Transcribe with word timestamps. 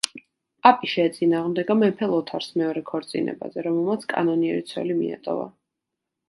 პაპი 0.67 0.87
შეეწინააღმდეგა 0.93 1.75
მეფე 1.81 2.07
ლოთარს 2.13 2.47
მეორე 2.61 2.83
ქორწინებაზე, 2.87 3.67
რომელმაც 3.69 4.09
კანონიერი 4.15 4.67
ცოლი 4.73 4.99
მიატოვა. 5.05 5.47